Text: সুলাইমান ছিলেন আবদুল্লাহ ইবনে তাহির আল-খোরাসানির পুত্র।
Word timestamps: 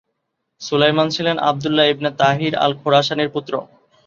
সুলাইমান 0.61 1.07
ছিলেন 1.15 1.35
আবদুল্লাহ 1.49 1.85
ইবনে 1.87 2.09
তাহির 2.21 2.53
আল-খোরাসানির 2.55 3.33
পুত্র। 3.35 3.53